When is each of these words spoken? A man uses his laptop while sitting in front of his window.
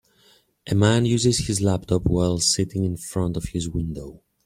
A 0.65 0.73
man 0.73 1.05
uses 1.05 1.45
his 1.45 1.61
laptop 1.61 2.05
while 2.07 2.39
sitting 2.39 2.85
in 2.85 2.97
front 2.97 3.37
of 3.37 3.49
his 3.49 3.69
window. 3.69 4.23